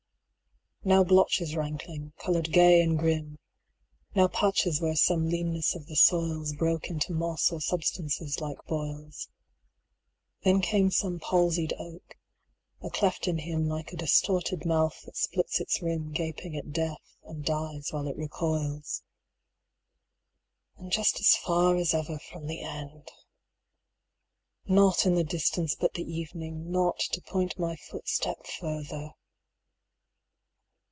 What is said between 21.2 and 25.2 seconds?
far as ever from the end! Naught in